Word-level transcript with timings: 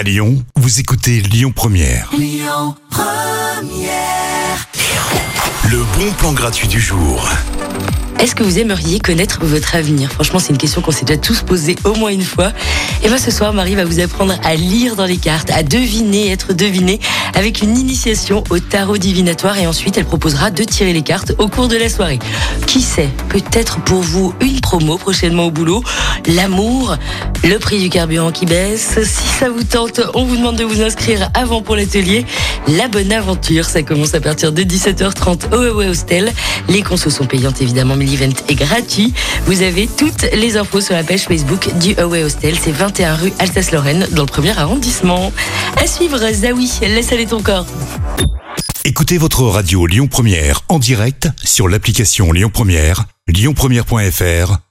À 0.00 0.02
Lyon, 0.02 0.42
vous 0.56 0.80
écoutez 0.80 1.20
Lyon 1.20 1.52
Première. 1.54 2.10
Le 5.70 5.84
bon 5.98 6.10
plan 6.16 6.32
gratuit 6.32 6.68
du 6.68 6.80
jour. 6.80 7.28
Est-ce 8.18 8.34
que 8.34 8.42
vous 8.42 8.58
aimeriez 8.58 8.98
connaître 8.98 9.44
votre 9.44 9.74
avenir? 9.74 10.10
Franchement, 10.12 10.38
c'est 10.38 10.50
une 10.50 10.58
question 10.58 10.82
qu'on 10.82 10.90
s'est 10.90 11.06
déjà 11.06 11.18
tous 11.18 11.42
posée 11.42 11.76
au 11.84 11.94
moins 11.94 12.10
une 12.10 12.24
fois. 12.24 12.52
Et 13.02 13.08
bien 13.08 13.16
ce 13.16 13.30
soir, 13.30 13.54
Marie 13.54 13.74
va 13.74 13.84
vous 13.86 14.00
apprendre 14.00 14.34
à 14.42 14.54
lire 14.54 14.94
dans 14.94 15.06
les 15.06 15.16
cartes, 15.16 15.50
à 15.50 15.62
deviner, 15.62 16.30
être 16.30 16.52
deviné, 16.52 17.00
avec 17.34 17.62
une 17.62 17.78
initiation 17.78 18.44
au 18.50 18.58
tarot 18.58 18.98
divinatoire. 18.98 19.58
Et 19.58 19.66
ensuite, 19.66 19.96
elle 19.96 20.04
proposera 20.04 20.50
de 20.50 20.64
tirer 20.64 20.92
les 20.92 21.00
cartes 21.00 21.32
au 21.38 21.48
cours 21.48 21.68
de 21.68 21.76
la 21.76 21.88
soirée. 21.88 22.18
Qui 22.66 22.82
sait? 22.82 23.08
Peut-être 23.30 23.80
pour 23.84 24.02
vous 24.02 24.34
une 24.40 24.59
promo 24.70 24.98
prochainement 24.98 25.46
au 25.46 25.50
boulot, 25.50 25.82
l'amour, 26.28 26.96
le 27.42 27.58
prix 27.58 27.80
du 27.80 27.90
carburant 27.90 28.30
qui 28.30 28.46
baisse. 28.46 29.00
Si 29.02 29.26
ça 29.26 29.50
vous 29.50 29.64
tente, 29.64 30.00
on 30.14 30.24
vous 30.24 30.36
demande 30.36 30.54
de 30.54 30.62
vous 30.62 30.80
inscrire 30.80 31.28
avant 31.34 31.60
pour 31.60 31.74
l'atelier. 31.74 32.24
La 32.68 32.86
bonne 32.86 33.12
aventure, 33.12 33.64
ça 33.64 33.82
commence 33.82 34.14
à 34.14 34.20
partir 34.20 34.52
de 34.52 34.62
17h30 34.62 35.52
au 35.52 35.60
Away 35.60 35.88
Hostel. 35.88 36.32
Les 36.68 36.82
consos 36.82 37.10
sont 37.10 37.26
payantes 37.26 37.60
évidemment, 37.60 37.96
mais 37.96 38.04
l'event 38.04 38.32
est 38.48 38.54
gratuit. 38.54 39.12
Vous 39.46 39.62
avez 39.62 39.88
toutes 39.88 40.22
les 40.34 40.56
infos 40.56 40.80
sur 40.80 40.94
la 40.94 41.02
page 41.02 41.22
Facebook 41.22 41.68
du 41.80 41.96
Away 41.96 42.22
Hostel. 42.22 42.54
C'est 42.62 42.70
21 42.70 43.16
rue 43.16 43.32
Alsace-Lorraine 43.40 44.06
dans 44.12 44.22
le 44.22 44.28
premier 44.28 44.56
arrondissement. 44.56 45.32
À 45.82 45.88
suivre, 45.88 46.20
Zawi, 46.32 46.70
laisse 46.82 47.10
aller 47.10 47.26
ton 47.26 47.42
corps. 47.42 47.66
Écoutez 48.84 49.18
votre 49.18 49.42
radio 49.42 49.86
Lyon 49.86 50.06
Première 50.06 50.60
en 50.68 50.78
direct 50.78 51.28
sur 51.42 51.68
l'application 51.68 52.30
Lyon 52.30 52.50
Première, 52.54 53.06
lyonpremière.fr 53.26 54.69